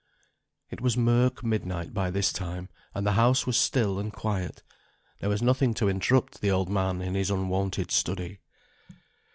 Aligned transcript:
It 0.71 0.81
was 0.81 0.97
murk 0.97 1.43
midnight 1.43 1.93
by 1.93 2.09
this 2.09 2.33
time, 2.33 2.69
and 2.95 3.05
the 3.05 3.11
house 3.11 3.45
was 3.45 3.55
still 3.55 3.99
and 3.99 4.11
quiet. 4.11 4.63
There 5.19 5.29
was 5.29 5.43
nothing 5.43 5.75
to 5.75 5.89
interrupt 5.89 6.41
the 6.41 6.49
old 6.49 6.69
man 6.69 7.03
in 7.03 7.13
his 7.13 7.29
unwonted 7.29 7.91
study. 7.91 8.39